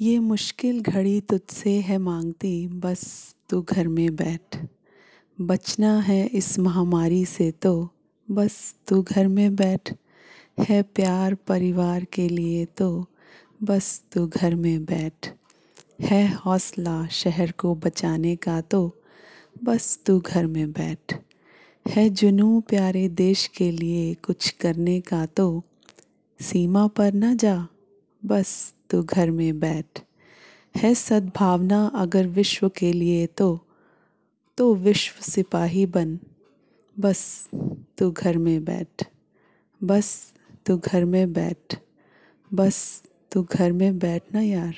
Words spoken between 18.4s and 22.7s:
तो बस तू घर में बैठ। है जुनू